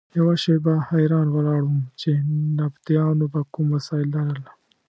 [0.17, 2.11] یوه شېبه حیران ولاړ وم چې
[2.57, 4.41] نبطیانو به کوم وسایل لرل.